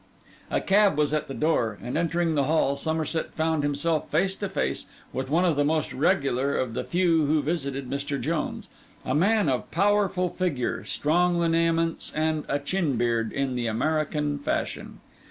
A 0.49 0.59
cab 0.59 0.97
was 0.97 1.13
at 1.13 1.27
the 1.27 1.35
door; 1.35 1.77
and 1.79 1.95
entering 1.95 2.33
the 2.33 2.45
hall, 2.45 2.75
Somerset 2.75 3.33
found 3.35 3.61
himself 3.61 4.09
face 4.09 4.33
to 4.33 4.49
face 4.49 4.87
with 5.13 5.29
one 5.29 5.45
of 5.45 5.55
the 5.55 5.63
most 5.63 5.93
regular 5.93 6.57
of 6.57 6.73
the 6.73 6.83
few 6.83 7.27
who 7.27 7.43
visited 7.43 7.87
Mr. 7.87 8.19
Jones: 8.19 8.67
a 9.05 9.13
man 9.13 9.47
of 9.47 9.69
powerful 9.69 10.29
figure, 10.29 10.83
strong 10.85 11.37
lineaments, 11.37 12.11
and 12.15 12.45
a 12.49 12.57
chin 12.57 12.95
beard 12.97 13.31
in 13.31 13.53
the 13.53 13.67
American 13.67 14.39
fashion. 14.39 15.01